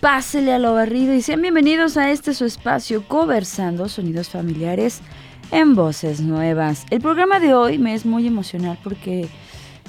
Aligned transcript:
Pásele 0.00 0.54
a 0.54 0.58
lo 0.58 0.72
barrido 0.72 1.12
y 1.12 1.20
sean 1.20 1.42
bienvenidos 1.42 1.98
a 1.98 2.10
este 2.10 2.32
su 2.32 2.46
espacio 2.46 3.06
Conversando 3.06 3.86
Sonidos 3.86 4.30
Familiares 4.30 5.02
en 5.52 5.74
Voces 5.74 6.22
Nuevas. 6.22 6.86
El 6.88 7.02
programa 7.02 7.38
de 7.38 7.52
hoy 7.52 7.76
me 7.76 7.92
es 7.92 8.06
muy 8.06 8.26
emocional 8.26 8.78
porque 8.82 9.28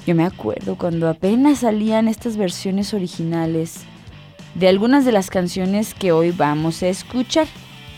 yo 0.06 0.14
me 0.14 0.24
acuerdo 0.24 0.76
cuando 0.76 1.08
apenas 1.08 1.60
salían 1.60 2.08
estas 2.08 2.36
versiones 2.36 2.92
originales 2.92 3.84
de 4.54 4.68
algunas 4.68 5.06
de 5.06 5.12
las 5.12 5.30
canciones 5.30 5.94
que 5.94 6.12
hoy 6.12 6.30
vamos 6.30 6.82
a 6.82 6.88
escuchar. 6.88 7.46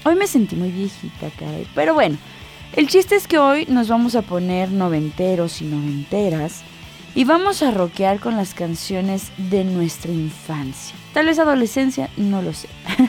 Hoy 0.05 0.15
me 0.15 0.29
sentí 0.29 0.55
muy 0.55 0.71
viejita, 0.71 1.31
caray. 1.37 1.67
Pero 1.75 1.95
bueno, 1.95 2.17
el 2.77 2.87
chiste 2.87 3.17
es 3.17 3.27
que 3.27 3.39
hoy 3.39 3.67
nos 3.69 3.89
vamos 3.89 4.15
a 4.15 4.23
poner 4.23 4.71
noventeros 4.71 5.61
y 5.61 5.65
noventeras 5.65 6.63
y 7.17 7.25
vamos 7.25 7.61
a 7.65 7.73
rockear 7.73 8.21
con 8.21 8.37
las 8.37 8.55
canciones 8.55 9.33
de 9.37 9.65
nuestra 9.65 10.13
infancia. 10.13 10.95
Tal 11.15 11.27
vez 11.27 11.39
adolescencia, 11.39 12.11
no 12.17 12.43
lo 12.43 12.53
sé. 12.53 12.69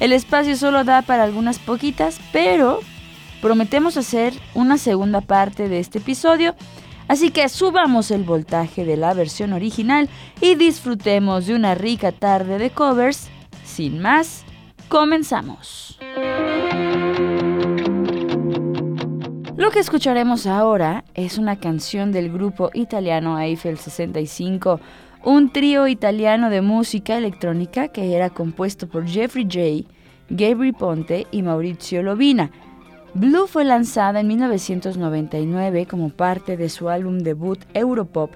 el 0.00 0.12
espacio 0.12 0.54
solo 0.54 0.84
da 0.84 1.00
para 1.00 1.24
algunas 1.24 1.58
poquitas, 1.58 2.20
pero 2.30 2.80
prometemos 3.40 3.96
hacer 3.96 4.34
una 4.54 4.76
segunda 4.76 5.22
parte 5.22 5.70
de 5.70 5.80
este 5.80 5.98
episodio. 5.98 6.54
Así 7.08 7.30
que 7.30 7.48
subamos 7.48 8.10
el 8.10 8.22
voltaje 8.22 8.84
de 8.84 8.98
la 8.98 9.14
versión 9.14 9.54
original 9.54 10.10
y 10.42 10.54
disfrutemos 10.54 11.46
de 11.46 11.54
una 11.54 11.74
rica 11.74 12.12
tarde 12.12 12.58
de 12.58 12.70
covers. 12.70 13.28
Sin 13.64 13.98
más, 13.98 14.44
comenzamos. 14.88 15.98
Lo 19.56 19.70
que 19.70 19.78
escucharemos 19.78 20.46
ahora 20.46 21.04
es 21.14 21.38
una 21.38 21.56
canción 21.56 22.12
del 22.12 22.30
grupo 22.30 22.70
italiano 22.74 23.38
Eiffel 23.40 23.78
65, 23.78 24.80
un 25.24 25.52
trío 25.52 25.86
italiano 25.86 26.50
de 26.50 26.62
música 26.62 27.16
electrónica 27.16 27.88
que 27.88 28.14
era 28.14 28.30
compuesto 28.30 28.88
por 28.88 29.06
Jeffrey 29.06 29.44
J., 29.44 29.88
Gabriel 30.28 30.74
Ponte 30.74 31.26
y 31.30 31.42
Maurizio 31.42 32.02
Lovina. 32.02 32.50
Blue 33.14 33.46
fue 33.46 33.64
lanzada 33.64 34.20
en 34.20 34.28
1999 34.28 35.86
como 35.86 36.08
parte 36.08 36.56
de 36.56 36.68
su 36.68 36.88
álbum 36.88 37.18
debut 37.18 37.60
Europop 37.74 38.32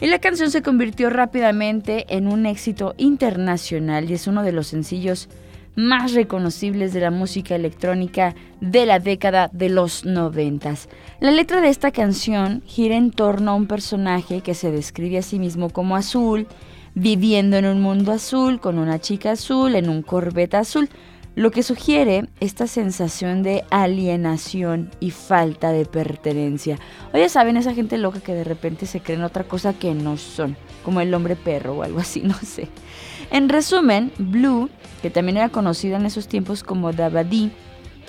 y 0.00 0.06
la 0.08 0.18
canción 0.18 0.50
se 0.50 0.62
convirtió 0.62 1.08
rápidamente 1.08 2.04
en 2.08 2.26
un 2.26 2.44
éxito 2.44 2.94
internacional 2.98 4.10
y 4.10 4.14
es 4.14 4.26
uno 4.26 4.42
de 4.42 4.52
los 4.52 4.66
sencillos 4.66 5.28
más 5.76 6.14
reconocibles 6.14 6.92
de 6.92 7.00
la 7.00 7.10
música 7.10 7.54
electrónica 7.54 8.34
de 8.60 8.86
la 8.86 8.98
década 8.98 9.50
de 9.52 9.68
los 9.68 10.04
noventas. 10.04 10.88
La 11.20 11.30
letra 11.30 11.60
de 11.60 11.68
esta 11.68 11.92
canción 11.92 12.62
gira 12.66 12.96
en 12.96 13.10
torno 13.10 13.52
a 13.52 13.54
un 13.54 13.66
personaje 13.66 14.40
que 14.40 14.54
se 14.54 14.70
describe 14.70 15.18
a 15.18 15.22
sí 15.22 15.38
mismo 15.38 15.70
como 15.70 15.94
azul, 15.94 16.48
viviendo 16.94 17.58
en 17.58 17.66
un 17.66 17.80
mundo 17.82 18.10
azul, 18.10 18.58
con 18.58 18.78
una 18.78 18.98
chica 18.98 19.32
azul, 19.32 19.74
en 19.74 19.90
un 19.90 20.02
Corvette 20.02 20.54
azul, 20.54 20.88
lo 21.36 21.50
que 21.50 21.62
sugiere 21.62 22.24
esta 22.40 22.66
sensación 22.66 23.42
de 23.42 23.62
alienación 23.70 24.90
y 25.00 25.10
falta 25.10 25.70
de 25.70 25.84
pertenencia. 25.84 26.78
O 27.12 27.18
ya 27.18 27.28
saben, 27.28 27.58
esa 27.58 27.74
gente 27.74 27.98
loca 27.98 28.20
que 28.20 28.32
de 28.32 28.44
repente 28.44 28.86
se 28.86 29.00
creen 29.00 29.22
otra 29.22 29.44
cosa 29.44 29.74
que 29.74 29.92
no 29.92 30.16
son, 30.16 30.56
como 30.82 31.02
el 31.02 31.12
hombre 31.12 31.36
perro 31.36 31.74
o 31.74 31.82
algo 31.82 32.00
así, 32.00 32.20
no 32.24 32.34
sé. 32.34 32.68
En 33.30 33.48
resumen, 33.48 34.12
Blue, 34.18 34.70
que 35.02 35.10
también 35.10 35.38
era 35.38 35.48
conocida 35.48 35.96
en 35.96 36.06
esos 36.06 36.28
tiempos 36.28 36.62
como 36.62 36.92
Dabadi, 36.92 37.50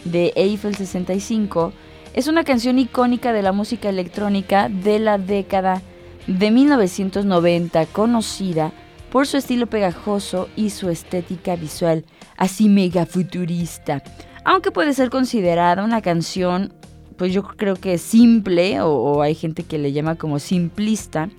de 0.06 0.32
Eiffel 0.36 0.76
65, 0.76 1.74
es 2.14 2.28
una 2.28 2.44
canción 2.44 2.80
icónica 2.80 3.34
de 3.34 3.42
la 3.42 3.52
música 3.52 3.90
electrónica 3.90 4.70
de 4.70 5.00
la 5.00 5.18
década 5.18 5.82
de 6.28 6.52
1990, 6.52 7.86
conocida 7.88 8.72
por 9.12 9.28
su 9.28 9.38
estilo 9.38 9.68
pegajoso 9.68 10.50
y 10.56 10.70
su 10.70 10.90
estética 10.90 11.56
visual, 11.56 12.06
así 12.38 12.70
mega 12.70 13.06
futurista. 13.06 14.04
Aunque 14.44 14.72
puede 14.72 14.94
ser 14.94 15.10
considerada 15.10 15.84
una 15.84 16.02
canción, 16.02 16.74
pues 17.18 17.34
yo 17.34 17.44
creo 17.44 17.76
que 17.76 17.98
simple, 17.98 18.82
o, 18.82 18.90
o 18.90 19.22
hay 19.22 19.36
gente 19.36 19.64
que 19.64 19.78
le 19.78 19.92
llama 19.92 20.16
como 20.16 20.40
simplista, 20.40 21.30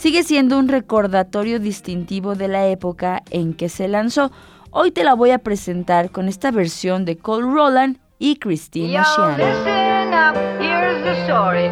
sigue 0.00 0.22
siendo 0.22 0.58
un 0.58 0.68
recordatorio 0.68 1.60
distintivo 1.60 2.34
de 2.34 2.48
la 2.48 2.66
época 2.68 3.22
en 3.30 3.52
que 3.52 3.68
se 3.68 3.86
lanzó. 3.86 4.32
Hoy 4.70 4.92
te 4.92 5.04
la 5.04 5.12
voy 5.12 5.30
a 5.30 5.38
presentar 5.38 6.10
con 6.10 6.26
esta 6.26 6.50
versión 6.50 7.04
de 7.04 7.18
Cole 7.18 7.46
Roland 7.52 7.98
y 8.18 8.36
Christina 8.36 9.04
Yo, 9.04 9.28
listen 9.36 10.14
up, 10.14 10.34
here's 10.58 11.04
the 11.04 11.22
story 11.26 11.68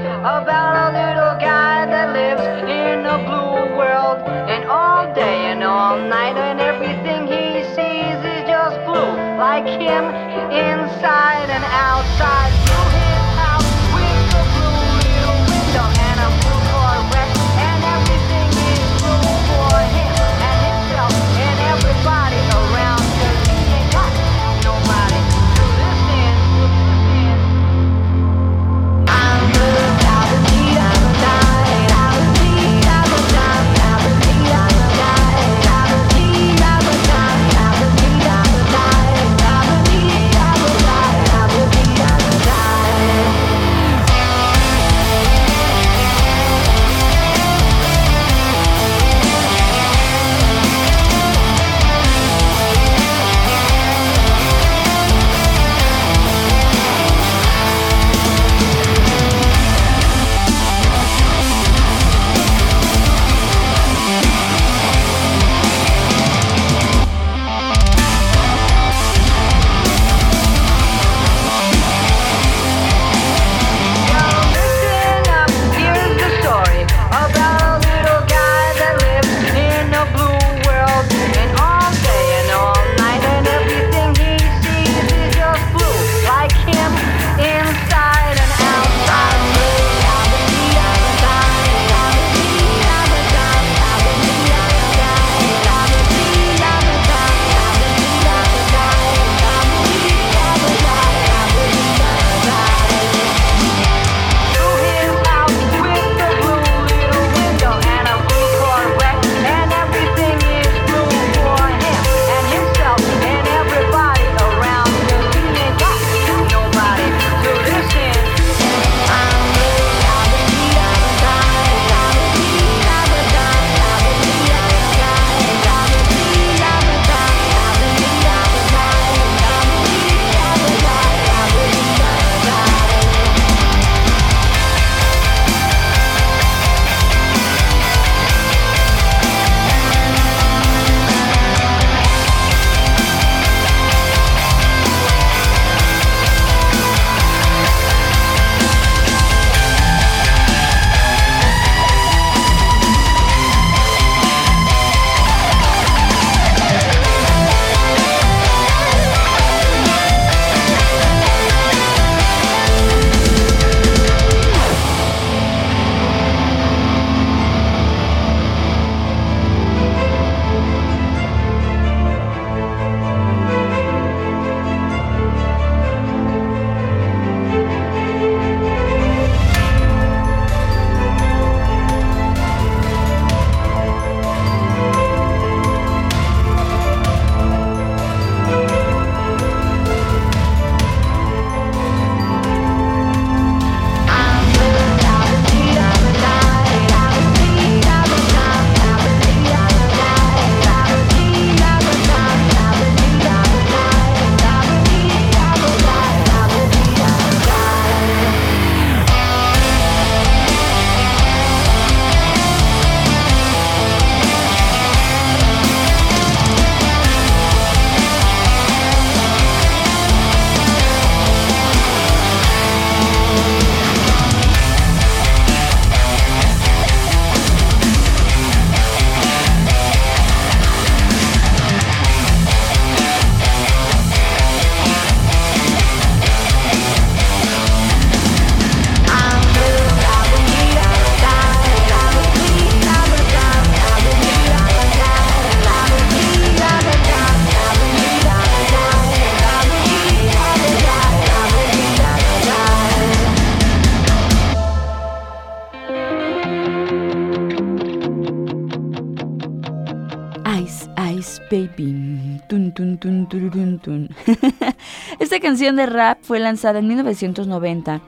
de 265.79 265.87
rap 265.87 266.19
fue 266.21 266.39
lanzada 266.39 266.81
en 266.81 266.89
1990 266.89 268.03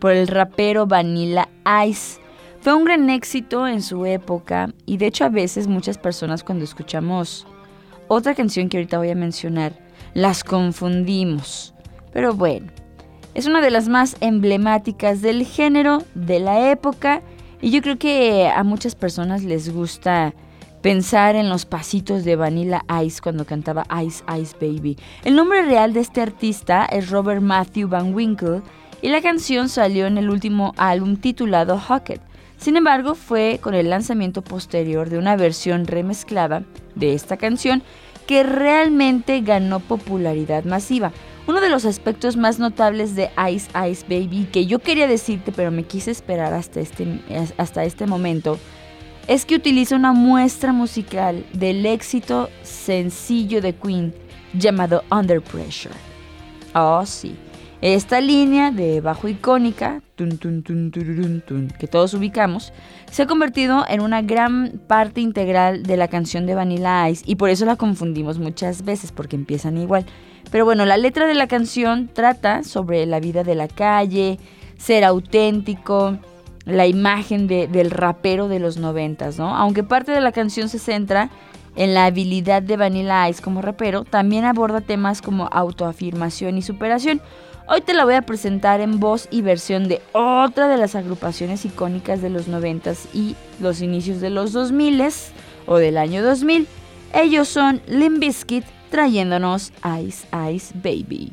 por 0.00 0.12
el 0.12 0.26
rapero 0.26 0.86
Vanilla 0.86 1.48
Ice. 1.86 2.20
Fue 2.60 2.74
un 2.74 2.84
gran 2.84 3.08
éxito 3.10 3.68
en 3.68 3.82
su 3.82 4.04
época 4.06 4.72
y 4.86 4.96
de 4.96 5.06
hecho 5.06 5.24
a 5.24 5.28
veces 5.28 5.68
muchas 5.68 5.98
personas 5.98 6.42
cuando 6.42 6.64
escuchamos 6.64 7.46
otra 8.08 8.34
canción 8.34 8.68
que 8.68 8.78
ahorita 8.78 8.98
voy 8.98 9.10
a 9.10 9.14
mencionar, 9.14 9.72
las 10.14 10.42
confundimos. 10.42 11.74
Pero 12.12 12.34
bueno, 12.34 12.72
es 13.34 13.46
una 13.46 13.60
de 13.60 13.70
las 13.70 13.88
más 13.88 14.16
emblemáticas 14.20 15.22
del 15.22 15.46
género, 15.46 16.02
de 16.14 16.40
la 16.40 16.72
época, 16.72 17.22
y 17.62 17.70
yo 17.70 17.82
creo 17.82 17.98
que 17.98 18.48
a 18.48 18.64
muchas 18.64 18.96
personas 18.96 19.44
les 19.44 19.72
gusta 19.72 20.34
pensar 20.82 21.36
en 21.36 21.48
los 21.48 21.66
pasitos 21.66 22.24
de 22.24 22.36
Vanilla 22.36 22.84
Ice 23.04 23.20
cuando 23.20 23.44
cantaba 23.44 23.86
Ice 24.04 24.24
Ice 24.40 24.56
Baby. 24.60 24.96
El 25.24 25.36
nombre 25.36 25.62
real 25.62 25.92
de 25.92 26.00
este 26.00 26.22
artista 26.22 26.86
es 26.86 27.10
Robert 27.10 27.42
Matthew 27.42 27.88
Van 27.88 28.14
Winkle 28.14 28.62
y 29.02 29.08
la 29.08 29.20
canción 29.20 29.68
salió 29.68 30.06
en 30.06 30.18
el 30.18 30.30
último 30.30 30.72
álbum 30.76 31.16
titulado 31.16 31.80
Hocket. 31.88 32.20
Sin 32.56 32.76
embargo, 32.76 33.14
fue 33.14 33.58
con 33.62 33.74
el 33.74 33.88
lanzamiento 33.88 34.42
posterior 34.42 35.08
de 35.08 35.18
una 35.18 35.36
versión 35.36 35.86
remezclada 35.86 36.62
de 36.94 37.14
esta 37.14 37.36
canción 37.36 37.82
que 38.26 38.42
realmente 38.42 39.40
ganó 39.40 39.80
popularidad 39.80 40.64
masiva. 40.64 41.12
Uno 41.46 41.60
de 41.60 41.70
los 41.70 41.84
aspectos 41.84 42.36
más 42.36 42.58
notables 42.58 43.16
de 43.16 43.30
Ice 43.50 43.70
Ice 43.90 44.04
Baby 44.08 44.46
que 44.52 44.66
yo 44.66 44.78
quería 44.78 45.08
decirte 45.08 45.52
pero 45.52 45.70
me 45.70 45.84
quise 45.84 46.10
esperar 46.10 46.52
hasta 46.52 46.80
este, 46.80 47.20
hasta 47.56 47.84
este 47.84 48.06
momento 48.06 48.58
es 49.30 49.46
que 49.46 49.54
utiliza 49.54 49.94
una 49.94 50.12
muestra 50.12 50.72
musical 50.72 51.46
del 51.52 51.86
éxito 51.86 52.50
sencillo 52.64 53.62
de 53.62 53.72
Queen 53.72 54.12
llamado 54.54 55.04
Under 55.08 55.40
Pressure. 55.40 55.94
Oh 56.74 57.06
sí, 57.06 57.36
esta 57.80 58.20
línea 58.20 58.72
de 58.72 59.00
bajo 59.00 59.28
icónica, 59.28 60.02
que 60.16 61.86
todos 61.86 62.12
ubicamos, 62.14 62.72
se 63.08 63.22
ha 63.22 63.28
convertido 63.28 63.84
en 63.88 64.00
una 64.00 64.20
gran 64.20 64.80
parte 64.88 65.20
integral 65.20 65.84
de 65.84 65.96
la 65.96 66.08
canción 66.08 66.44
de 66.44 66.56
Vanilla 66.56 67.08
Ice 67.08 67.22
y 67.24 67.36
por 67.36 67.50
eso 67.50 67.64
la 67.66 67.76
confundimos 67.76 68.40
muchas 68.40 68.84
veces 68.84 69.12
porque 69.12 69.36
empiezan 69.36 69.78
igual. 69.78 70.06
Pero 70.50 70.64
bueno, 70.64 70.84
la 70.86 70.96
letra 70.96 71.26
de 71.26 71.34
la 71.34 71.46
canción 71.46 72.10
trata 72.12 72.64
sobre 72.64 73.06
la 73.06 73.20
vida 73.20 73.44
de 73.44 73.54
la 73.54 73.68
calle, 73.68 74.40
ser 74.76 75.04
auténtico, 75.04 76.18
la 76.70 76.86
imagen 76.86 77.46
del 77.46 77.90
rapero 77.90 78.48
de 78.48 78.58
los 78.58 78.76
noventas, 78.76 79.38
¿no? 79.38 79.54
Aunque 79.56 79.82
parte 79.82 80.12
de 80.12 80.20
la 80.20 80.32
canción 80.32 80.68
se 80.68 80.78
centra 80.78 81.30
en 81.76 81.94
la 81.94 82.06
habilidad 82.06 82.62
de 82.62 82.76
Vanilla 82.76 83.28
Ice 83.28 83.42
como 83.42 83.62
rapero, 83.62 84.04
también 84.04 84.44
aborda 84.44 84.80
temas 84.80 85.22
como 85.22 85.48
autoafirmación 85.52 86.58
y 86.58 86.62
superación. 86.62 87.20
Hoy 87.68 87.82
te 87.82 87.94
la 87.94 88.04
voy 88.04 88.14
a 88.14 88.22
presentar 88.22 88.80
en 88.80 88.98
voz 88.98 89.28
y 89.30 89.42
versión 89.42 89.86
de 89.86 90.02
otra 90.12 90.66
de 90.66 90.76
las 90.76 90.96
agrupaciones 90.96 91.64
icónicas 91.64 92.20
de 92.20 92.30
los 92.30 92.48
90 92.48 92.94
y 93.14 93.36
los 93.60 93.80
inicios 93.80 94.20
de 94.20 94.30
los 94.30 94.52
2000 94.52 95.02
o 95.66 95.76
del 95.76 95.96
año 95.96 96.22
2000. 96.22 96.66
Ellos 97.14 97.48
son 97.48 97.80
Limp 97.86 98.18
Bizkit 98.18 98.64
trayéndonos 98.90 99.72
Ice 100.02 100.26
Ice 100.52 100.74
Baby. 100.74 101.32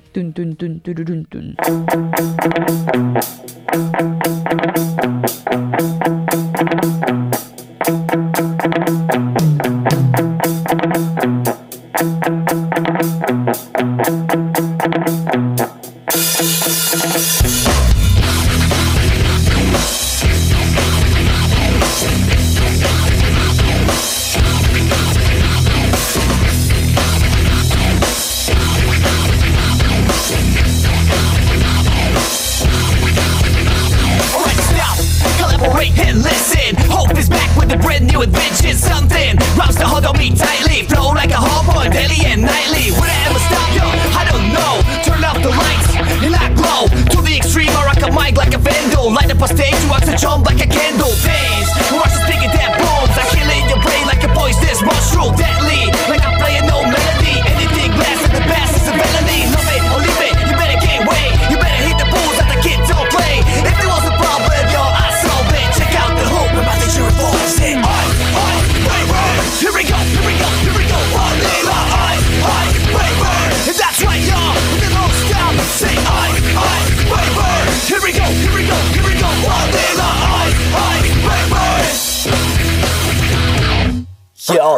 Speak 47.67 47.79
or 47.79 47.85
rock 47.85 48.01
a 48.01 48.11
mic 48.11 48.37
like 48.37 48.53
a 48.53 48.57
vandal. 48.57 49.11
Light 49.11 49.31
up 49.31 49.41
a 49.41 49.47
stage, 49.47 49.75
you 49.83 49.91
act 49.91 50.05
to 50.05 50.15
jump 50.15 50.45
like 50.45 50.63
a 50.63 50.67
candle. 50.67 51.11
Days, 51.19 51.67
who 51.91 51.97
are 51.97 52.13
speaking 52.23 52.51
that 52.55 52.79
bones. 52.79 53.11
I 53.11 53.23
kill 53.35 53.49
in 53.51 53.67
your 53.67 53.81
brain 53.83 54.05
like 54.07 54.23
a 54.23 54.31
poisonous 54.31 54.81
mushroom. 54.81 55.35
Deadly 55.35 55.76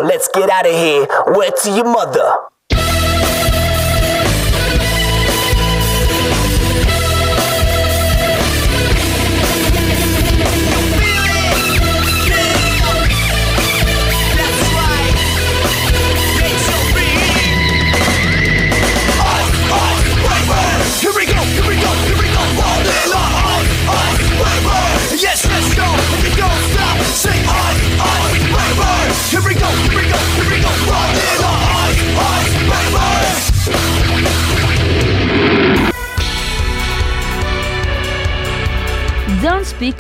let's 0.02 0.28
get 0.34 0.50
out 0.50 0.66
of 0.66 0.74
here. 0.74 1.06
Where 1.36 1.52
to 1.52 1.72
your 1.72 1.86
mother? 1.86 2.34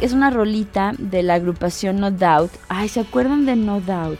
Es 0.02 0.14
una 0.14 0.30
rolita 0.30 0.94
de 0.98 1.24
la 1.24 1.36
agrupación 1.36 2.00
No 2.00 2.12
Doubt. 2.12 2.52
Ay, 2.70 2.88
¿se 2.88 3.02
acuerdan 3.02 3.46
de 3.46 3.56
No 3.56 3.82
Doubt? 3.82 4.20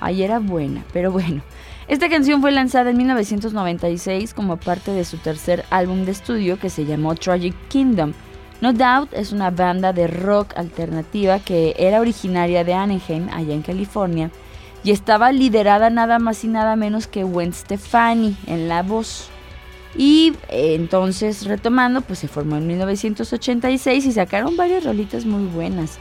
Ay, 0.00 0.22
era 0.22 0.38
buena, 0.38 0.84
pero 0.92 1.10
bueno. 1.10 1.42
Esta 1.88 2.08
canción 2.08 2.40
fue 2.40 2.52
lanzada 2.52 2.90
en 2.90 2.98
1996 2.98 4.34
como 4.34 4.58
parte 4.58 4.92
de 4.92 5.04
su 5.04 5.16
tercer 5.16 5.64
álbum 5.70 6.04
de 6.04 6.12
estudio 6.12 6.58
que 6.58 6.70
se 6.70 6.84
llamó 6.84 7.14
Tragic 7.14 7.54
Kingdom. 7.68 8.12
No 8.60 8.72
Doubt 8.72 9.12
es 9.12 9.32
una 9.32 9.50
banda 9.50 9.92
de 9.92 10.06
rock 10.06 10.56
alternativa 10.56 11.38
que 11.38 11.74
era 11.78 12.00
originaria 12.00 12.64
de 12.64 12.74
Anaheim, 12.74 13.28
allá 13.32 13.54
en 13.54 13.62
California, 13.62 14.30
y 14.84 14.90
estaba 14.90 15.32
liderada 15.32 15.90
nada 15.90 16.18
más 16.18 16.44
y 16.44 16.48
nada 16.48 16.76
menos 16.76 17.06
que 17.06 17.24
Gwen 17.24 17.52
Stefani 17.52 18.36
en 18.46 18.68
la 18.68 18.82
voz. 18.82 19.30
Y 19.96 20.34
eh, 20.48 20.74
entonces, 20.74 21.46
retomando, 21.46 22.02
pues 22.02 22.18
se 22.18 22.28
formó 22.28 22.56
en 22.56 22.66
1986 22.66 24.06
y 24.06 24.12
sacaron 24.12 24.56
varias 24.56 24.84
rolitas 24.84 25.24
muy 25.24 25.46
buenas. 25.46 25.98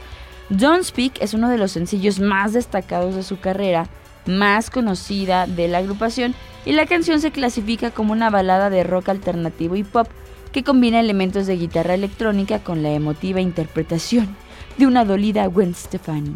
Don't 0.50 0.84
Speak 0.84 1.22
es 1.22 1.34
uno 1.34 1.50
de 1.50 1.58
los 1.58 1.72
sencillos 1.72 2.20
más 2.20 2.53
destacados 2.53 3.15
de 3.15 3.24
su 3.24 3.39
carrera, 3.39 3.88
más 4.25 4.70
conocida 4.70 5.48
de 5.48 5.67
la 5.67 5.79
agrupación, 5.79 6.36
y 6.65 6.74
la 6.74 6.86
canción 6.86 7.22
se 7.22 7.32
clasifica 7.32 7.91
como 7.91 8.13
una 8.13 8.29
balada 8.29 8.70
de 8.70 8.84
rock 8.84 9.10
alternativo 9.10 9.75
y 9.75 9.84
pop 9.84 10.08
que 10.51 10.63
combina 10.63 11.00
elementos 11.00 11.48
de 11.48 11.58
guitarra 11.58 11.94
electrónica 11.94 12.60
con 12.60 12.84
la 12.84 12.91
emotiva 12.91 13.41
interpretación 13.41 14.36
de 14.77 14.88
una 14.88 15.06
dolida 15.06 15.46
Gwen 15.48 15.75
Stefani. 15.75 16.36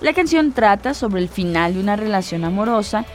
La 0.00 0.12
canción 0.12 0.52
trata 0.52 0.92
sobre 0.92 1.22
el 1.22 1.28
final 1.28 1.74
de 1.74 1.80
una 1.80 1.96
relación 1.96 2.44
amorosa 2.44 3.06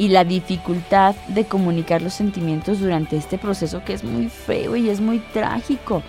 y 0.00 0.08
la 0.08 0.24
dificultad 0.24 1.14
de 1.28 1.44
comunicar 1.44 2.00
los 2.00 2.14
sentimientos 2.14 2.80
durante 2.80 3.18
este 3.18 3.36
proceso 3.36 3.84
que 3.84 3.92
es 3.92 4.02
muy 4.02 4.30
feo 4.30 4.74
y 4.74 4.88
es 4.88 4.98
muy 4.98 5.18
trágico. 5.18 6.02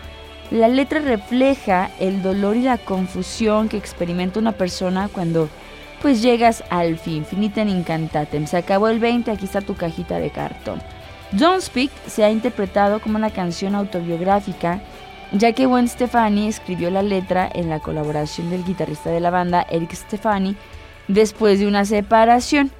La 0.50 0.70
letra 0.70 1.02
refleja 1.02 1.92
el 2.00 2.24
dolor 2.24 2.56
y 2.56 2.62
la 2.62 2.78
confusión 2.78 3.68
que 3.68 3.76
experimenta 3.76 4.40
una 4.40 4.54
persona 4.54 5.10
cuando 5.12 5.50
pues 6.02 6.22
llegas 6.22 6.64
al 6.70 6.98
fin, 6.98 7.26
finita 7.26 7.64
en 7.64 7.68
incantatem. 7.68 8.48
Se 8.48 8.56
acabó 8.56 8.88
el 8.88 9.00
20, 9.00 9.30
aquí 9.30 9.44
está 9.44 9.60
tu 9.60 9.76
cajita 9.76 10.20
de 10.20 10.30
cartón. 10.30 10.82
Don't 11.34 11.62
Speak 11.62 11.92
se 12.08 12.24
ha 12.24 12.32
interpretado 12.32 13.02
como 13.02 13.18
una 13.18 13.32
canción 13.32 13.76
autobiográfica, 13.76 14.82
ya 15.34 15.52
que 15.52 15.66
Gwen 15.66 15.90
Stefani 15.90 16.48
escribió 16.48 16.90
la 16.92 17.04
letra 17.04 17.50
en 17.54 17.70
la 17.70 17.82
colaboración 17.82 18.52
del 18.52 18.64
guitarrista 18.64 19.10
de 19.10 19.20
la 19.20 19.32
banda, 19.32 19.68
Eric 19.70 19.92
Stefani, 19.96 20.56
después 21.10 21.60
de 21.60 21.68
una 21.68 21.84
separación. 21.84 22.72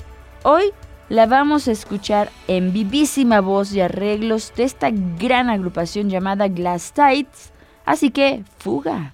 Hoy 0.44 0.72
la 1.12 1.26
vamos 1.26 1.68
a 1.68 1.74
escuchar 1.74 2.32
en 2.48 2.72
vivísima 2.72 3.42
voz 3.42 3.74
y 3.74 3.82
arreglos 3.82 4.54
de 4.56 4.64
esta 4.64 4.92
gran 4.92 5.50
agrupación 5.50 6.10
llamada 6.10 6.48
Glass 6.48 6.94
Tides, 6.94 7.52
así 7.84 8.12
que 8.12 8.46
fuga. 8.60 9.12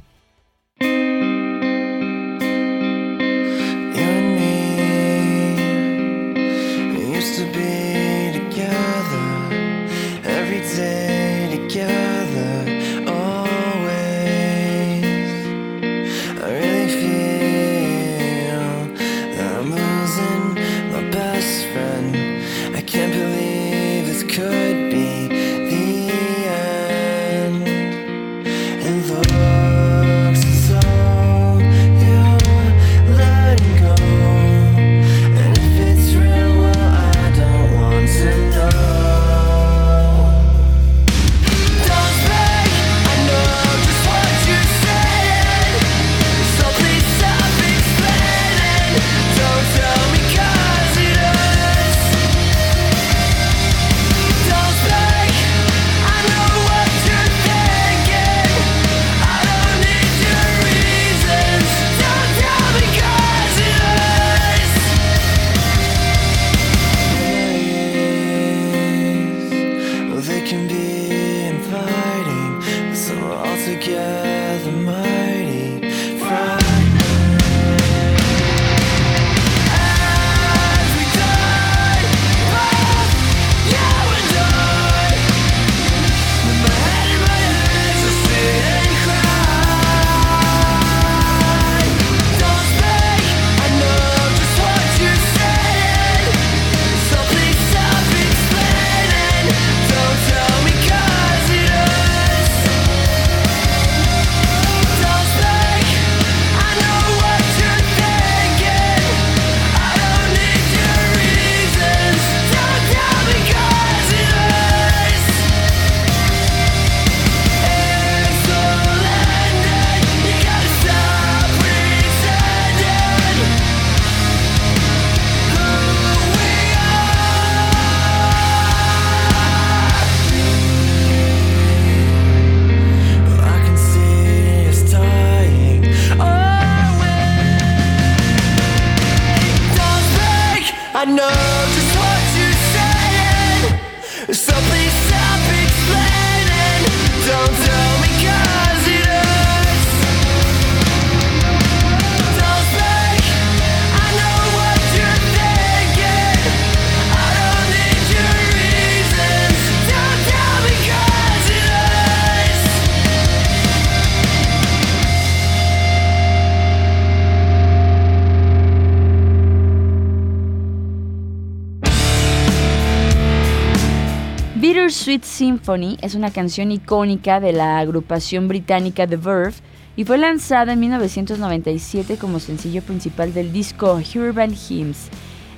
Es 176.02 176.16
una 176.16 176.32
canción 176.32 176.72
icónica 176.72 177.40
de 177.40 177.52
la 177.52 177.80
agrupación 177.80 178.48
británica 178.48 179.08
The 179.08 179.18
Verve 179.18 179.56
y 179.96 180.06
fue 180.06 180.18
lanzada 180.18 180.74
en 180.74 180.80
1997 180.80 182.18
como 182.18 182.40
sencillo 182.40 182.84
principal 182.84 183.34
del 183.34 183.52
disco 183.52 184.00
Urban 184.16 184.54
Hymns. 184.54 185.10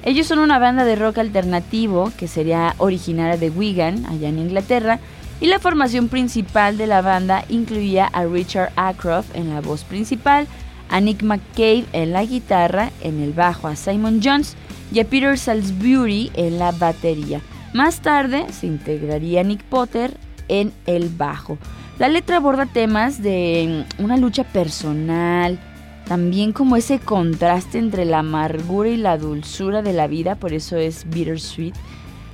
Ellos 0.03 0.25
son 0.25 0.39
una 0.39 0.57
banda 0.57 0.85
de 0.85 0.95
rock 0.95 1.17
alternativo 1.17 2.11
que 2.17 2.29
sería 2.29 2.75
originaria 2.77 3.37
de 3.37 3.49
Wigan, 3.49 4.05
allá 4.05 4.29
en 4.29 4.39
Inglaterra, 4.39 4.99
y 5.41 5.47
la 5.47 5.59
formación 5.59 6.07
principal 6.07 6.77
de 6.77 6.87
la 6.87 7.01
banda 7.01 7.43
incluía 7.49 8.05
a 8.05 8.25
Richard 8.25 8.71
Ackroft 8.77 9.35
en 9.35 9.49
la 9.53 9.59
voz 9.59 9.83
principal, 9.83 10.47
a 10.89 11.01
Nick 11.01 11.23
McCabe 11.23 11.85
en 11.91 12.13
la 12.13 12.23
guitarra, 12.23 12.91
en 13.01 13.21
el 13.21 13.33
bajo 13.33 13.67
a 13.67 13.75
Simon 13.75 14.21
Jones 14.23 14.55
y 14.93 15.01
a 15.01 15.05
Peter 15.05 15.37
Salisbury 15.37 16.31
en 16.35 16.57
la 16.57 16.71
batería. 16.71 17.41
Más 17.73 18.01
tarde 18.01 18.47
se 18.51 18.67
integraría 18.67 19.43
Nick 19.43 19.63
Potter 19.63 20.17
en 20.47 20.73
el 20.87 21.09
bajo. 21.09 21.57
La 21.99 22.07
letra 22.09 22.37
aborda 22.37 22.65
temas 22.65 23.21
de 23.21 23.85
mm, 23.99 24.03
una 24.03 24.17
lucha 24.17 24.43
personal, 24.43 25.59
también 26.07 26.51
como 26.51 26.75
ese 26.75 26.97
contraste 26.97 27.77
entre 27.77 28.05
la 28.05 28.19
amargura 28.19 28.89
y 28.89 28.97
la 28.97 29.17
dulzura 29.17 29.83
de 29.83 29.93
la 29.93 30.07
vida, 30.07 30.35
por 30.35 30.53
eso 30.53 30.77
es 30.77 31.07
bittersweet, 31.09 31.75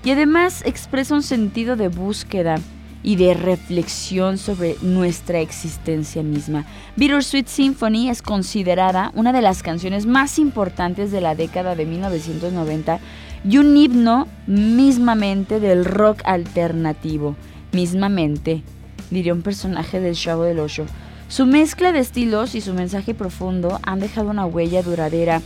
y 0.06 0.12
además 0.12 0.64
expresa 0.66 1.16
un 1.16 1.24
sentido 1.24 1.76
de 1.76 1.90
búsqueda 1.90 2.56
y 3.04 3.18
de 3.18 3.34
reflexión 3.34 4.38
sobre 4.38 4.78
nuestra 4.82 5.40
existencia 5.40 6.24
misma. 6.24 6.66
Bittersweet 6.96 7.48
Symphony 7.48 8.10
es 8.10 8.22
considerada 8.22 9.12
una 9.14 9.34
de 9.34 9.42
las 9.42 9.62
canciones 9.62 10.06
más 10.06 10.40
importantes 10.40 11.12
de 11.12 11.22
la 11.22 11.36
década 11.36 11.76
de 11.76 11.86
1990 11.86 13.00
y 13.48 13.58
un 13.60 13.78
himno 13.78 14.28
mismamente 14.48 15.60
del 15.60 15.86
rock 15.86 16.22
alternativo. 16.26 17.36
Mismamente, 17.72 18.64
diría 19.12 19.34
un 19.34 19.44
personaje 19.44 20.00
del 20.00 20.16
Chavo 20.16 20.44
del 20.44 20.60
Ocho. 20.60 20.86
Su 21.28 21.46
mezcla 21.46 21.92
de 21.92 22.00
estilos 22.00 22.56
y 22.56 22.62
su 22.62 22.74
mensaje 22.74 23.14
profundo 23.14 23.80
han 23.84 24.00
dejado 24.00 24.30
una 24.30 24.46
huella 24.46 24.82
duradera 24.82 25.42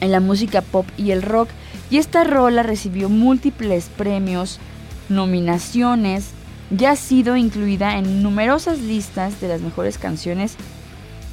en 0.00 0.12
la 0.12 0.20
música 0.20 0.60
pop 0.60 0.86
y 0.96 1.10
el 1.10 1.22
rock, 1.22 1.48
y 1.90 1.98
esta 1.98 2.24
rola 2.24 2.62
recibió 2.62 3.08
múltiples 3.08 3.88
premios, 3.96 4.58
nominaciones, 5.08 6.30
y 6.76 6.84
ha 6.84 6.96
sido 6.96 7.36
incluida 7.36 7.96
en 7.96 8.22
numerosas 8.22 8.80
listas 8.80 9.40
de 9.40 9.48
las 9.48 9.60
mejores 9.60 9.98
canciones, 9.98 10.56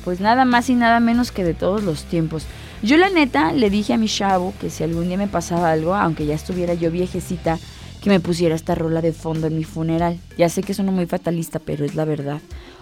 pues 0.06 0.20
nada 0.20 0.46
más 0.46 0.70
y 0.70 0.76
nada 0.76 1.00
menos 1.00 1.32
que 1.32 1.44
de 1.44 1.54
todos 1.54 1.84
los 1.84 2.04
tiempos. 2.04 2.46
Yo 2.84 2.98
la 2.98 3.10
neta 3.10 3.54
le 3.54 3.70
dije 3.70 3.94
a 3.94 3.98
mi 3.98 4.10
chavo 4.10 4.54
que 4.60 4.70
si 4.70 4.84
algún 4.84 5.08
día 5.08 5.16
me 5.18 5.30
pasaba 5.30 5.72
algo, 5.72 5.96
aunque 5.96 6.26
ya 6.26 6.36
estuviera 6.36 6.74
yo 6.74 6.92
viejecita, 6.92 7.58
que 8.04 8.10
me 8.10 8.20
pusiera 8.20 8.56
esta 8.56 8.76
rola 8.76 9.02
de 9.02 9.14
fondo 9.14 9.48
en 9.48 9.56
mi 9.56 9.64
funeral. 9.64 10.20
Ya 10.38 10.50
sé 10.50 10.64
que 10.64 10.74
suena 10.74 10.92
muy 10.92 11.06
fatalista, 11.06 11.60
pero 11.60 11.86
es 11.86 11.96
la 11.96 12.04
verdad. 12.04 12.42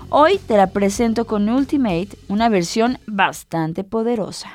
Hoy 0.10 0.40
te 0.40 0.58
la 0.58 0.72
presento 0.72 1.26
con 1.26 1.48
Ultimate, 1.48 2.10
una 2.30 2.50
versión 2.50 2.98
bastante 3.06 3.84
poderosa. 3.84 4.50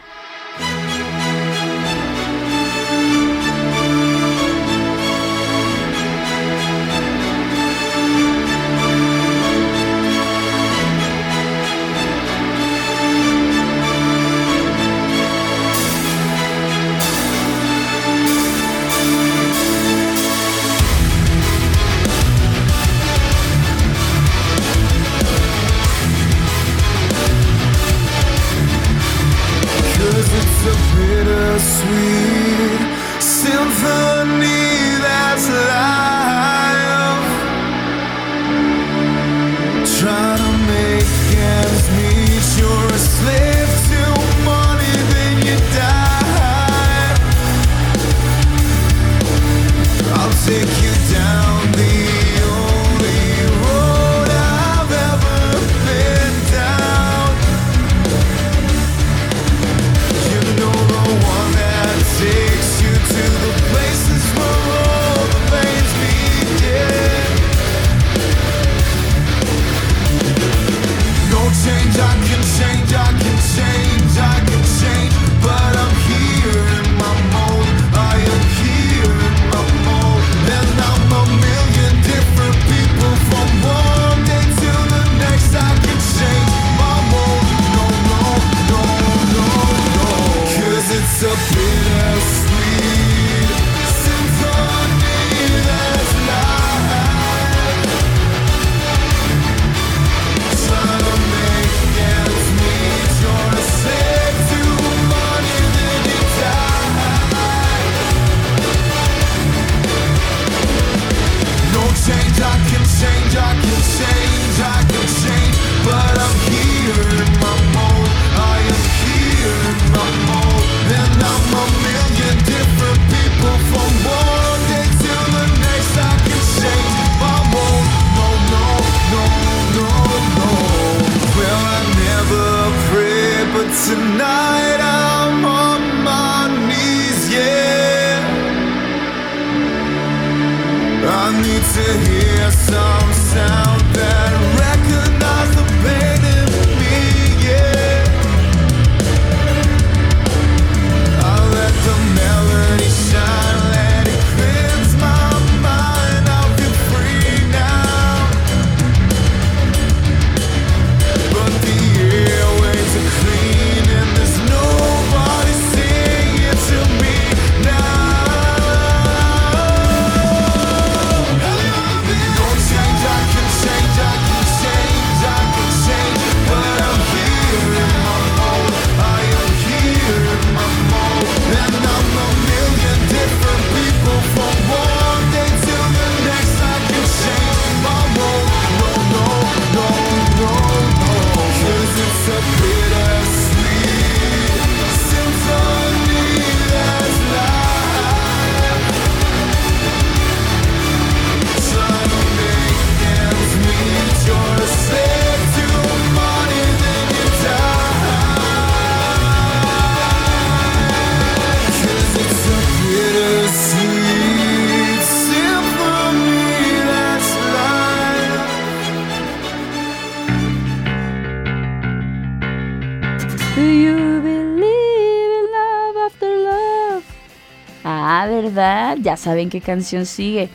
Saben 229.27 229.51
qué 229.51 229.61
canción 229.61 230.07
sigue. 230.07 230.49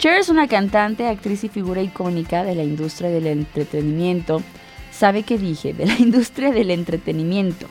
Cher 0.00 0.18
es 0.18 0.28
una 0.28 0.48
cantante, 0.48 1.06
actriz 1.06 1.44
y 1.44 1.48
figura 1.48 1.82
icónica 1.82 2.42
de 2.42 2.56
la 2.56 2.64
industria 2.64 3.10
del 3.10 3.28
entretenimiento. 3.28 4.42
¿Sabe 4.90 5.22
qué 5.22 5.38
dije? 5.38 5.72
De 5.72 5.86
la 5.86 5.94
industria 6.00 6.50
del 6.50 6.72
entretenimiento. 6.72 7.68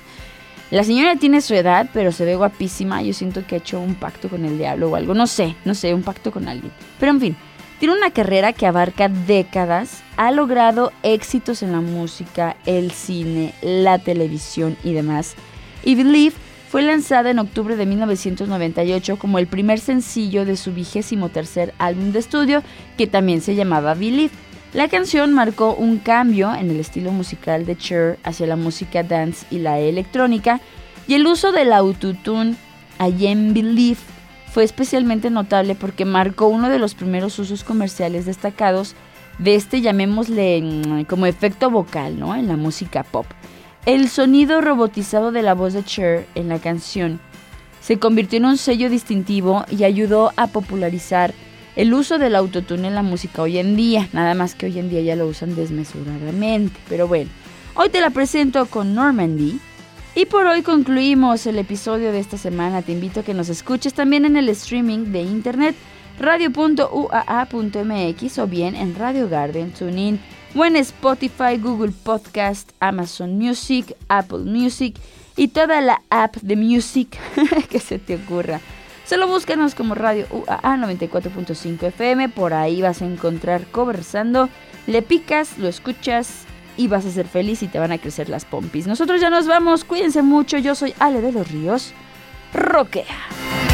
La 0.72 0.86
señora 0.86 1.18
tiene 1.18 1.42
su 1.42 1.54
edad, 1.54 1.90
pero 1.94 2.14
se 2.14 2.24
ve 2.24 2.38
guapísima. 2.38 3.02
Yo 3.02 3.12
siento 3.12 3.46
que 3.46 3.56
ha 3.56 3.58
hecho 3.58 3.82
un 3.82 3.96
pacto 3.96 4.30
con 4.30 4.46
el 4.46 4.58
diablo 4.58 4.90
o 4.90 4.96
algo. 4.96 5.14
No 5.14 5.28
sé, 5.28 5.54
no 5.66 5.76
sé, 5.76 5.94
un 5.94 6.04
pacto 6.04 6.32
con 6.32 6.48
alguien. 6.48 6.72
Pero 6.98 7.12
en 7.12 7.20
fin, 7.20 7.36
tiene 7.80 7.96
una 7.96 8.12
carrera 8.12 8.54
que 8.54 8.68
abarca 8.68 9.10
décadas. 9.10 10.02
Ha 10.16 10.32
logrado 10.32 10.94
éxitos 11.04 11.62
en 11.62 11.74
la 11.74 11.82
música, 11.82 12.56
el 12.66 12.92
cine, 12.92 13.54
la 13.62 14.00
televisión 14.00 14.78
y 14.86 14.94
demás. 14.94 15.36
Y 15.84 15.96
Believe 15.96 16.36
fue 16.69 16.82
lanzada 16.82 17.30
en 17.30 17.39
octubre 17.39 17.75
de 17.75 17.86
1998 17.86 19.17
como 19.17 19.39
el 19.39 19.47
primer 19.47 19.80
sencillo 19.80 20.45
de 20.45 20.58
su 20.58 20.73
vigésimo 20.73 21.30
tercer 21.30 21.73
álbum 21.77 22.12
de 22.12 22.19
estudio, 22.19 22.63
que 22.97 23.08
también 23.08 23.41
se 23.41 23.56
llamaba 23.56 23.93
Believe. 23.93 24.34
La 24.73 24.89
canción 24.89 25.34
marcó 25.34 25.73
un 25.73 25.97
cambio 25.97 26.53
en 26.53 26.69
el 26.69 26.80
estilo 26.80 27.12
musical 27.12 27.65
de 27.65 27.77
Cher 27.77 28.19
hacia 28.23 28.47
la 28.47 28.58
música 28.58 29.01
dance 29.01 29.45
y 29.49 29.60
la 29.60 29.80
electrónica, 29.80 30.60
y 31.08 31.13
el 31.13 31.25
uso 31.25 31.53
del 31.53 31.71
autotune 31.71 32.56
I 32.99 33.27
Am 33.27 33.53
Believe 33.53 33.99
fue 34.51 34.65
especialmente 34.65 35.30
notable 35.30 35.73
porque 35.75 36.03
marcó 36.03 36.47
uno 36.47 36.69
de 36.69 36.80
los 36.80 36.95
primeros 36.95 37.39
usos 37.39 37.63
comerciales 37.63 38.25
destacados 38.25 38.95
de 39.39 39.56
este, 39.56 39.82
llamémosle, 39.82 40.62
mm, 40.62 41.03
como 41.03 41.27
efecto 41.27 41.69
vocal, 41.69 42.19
¿no? 42.19 42.36
En 42.36 42.47
la 42.47 42.58
música 42.58 43.03
pop. 43.03 43.25
El 43.88 44.08
sonido 44.10 44.60
robotizado 44.60 45.32
de 45.32 45.41
la 45.41 45.54
voz 45.54 45.71
de 45.71 45.82
Cher 45.82 46.28
en 46.36 46.50
la 46.50 46.60
canción 46.60 47.21
se 47.80 47.97
convirtió 47.97 48.36
en 48.36 48.43
un 48.43 48.58
sello 48.58 48.89
distintivo 48.89 49.63
y 49.71 49.86
ayudó 49.86 50.34
a 50.36 50.47
popularizar 50.47 51.34
el 51.78 51.93
uso 51.93 52.17
del 52.17 52.36
autotune 52.36 52.89
en 52.89 52.95
la 52.95 53.02
música 53.02 53.41
hoy 53.41 53.60
en 53.60 53.78
día, 53.78 54.10
nada 54.12 54.34
más 54.34 54.56
que 54.56 54.65
hoy 54.65 54.78
en 54.78 54.89
día 54.89 55.00
ya 55.00 55.15
lo 55.15 55.26
usan 55.26 55.56
desmesuradamente, 55.56 56.78
pero 56.89 57.08
bueno, 57.08 57.30
hoy 57.76 57.88
te 57.88 58.02
la 58.02 58.10
presento 58.10 58.65
con 58.65 58.93
Normandy. 58.93 59.58
Y 60.15 60.26
por 60.26 60.45
hoy 60.47 60.63
concluimos 60.63 61.47
el 61.47 61.58
episodio 61.58 62.12
de 62.12 62.19
esta 62.19 62.38
semana. 62.38 62.82
Te 62.82 62.91
invito 62.91 63.21
a 63.21 63.23
que 63.23 63.34
nos 63.34 63.47
escuches 63.47 63.93
también 63.93 64.26
en 64.26 64.36
el 64.36 64.50
streaming 64.50 65.13
de 65.13 65.21
internet 65.21 65.78
radio.uaa.mx 66.19 66.89
o 68.39 68.47
bien 68.47 68.76
en 68.76 68.95
Radio 68.95 69.30
Garden, 69.30 69.71
TuneIn 69.71 70.19
o 70.58 70.65
en 70.65 70.76
Spotify, 70.78 71.58
Google 71.62 71.91
Podcast, 72.04 72.72
Amazon 72.80 73.38
Music, 73.38 73.96
Apple 74.08 74.39
Music 74.39 74.96
y 75.36 75.50
toda 75.50 75.82
la 75.82 76.02
app 76.10 76.36
de 76.38 76.56
music 76.56 77.15
que 77.70 77.80
se 77.80 78.00
te 78.00 78.15
ocurra. 78.15 78.60
Solo 79.06 79.28
búscanos 79.28 79.76
como 79.76 79.93
Radio 79.93 80.26
UAA 80.32 80.78
94.5 80.78 81.84
FM, 81.84 82.30
por 82.30 82.56
ahí 82.56 82.82
vas 82.82 83.04
a 83.04 83.06
encontrar 83.06 83.67
conversando, 83.67 84.50
le 84.88 85.04
picas, 85.04 85.60
lo 85.60 85.67
escuchas 85.67 86.46
y 86.76 86.88
vas 86.88 87.06
a 87.06 87.12
ser 87.12 87.28
feliz 87.28 87.62
y 87.62 87.67
te 87.67 87.78
van 87.78 87.91
a 87.91 88.00
crecer 88.00 88.28
las 88.28 88.46
pompis. 88.46 88.88
Nosotros 88.88 89.22
ya 89.22 89.30
nos 89.30 89.46
vamos, 89.46 89.84
cuídense 89.84 90.24
mucho, 90.24 90.58
yo 90.58 90.74
soy 90.74 90.93
Ale 90.98 91.22
de 91.22 91.34
los 91.34 91.52
Ríos, 91.52 91.93
roquea. 92.52 93.66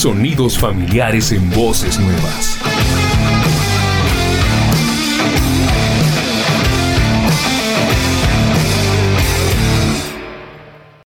Sonidos 0.00 0.58
familiares 0.58 1.30
en 1.30 1.50
voces 1.50 2.00
nuevas. 2.00 2.59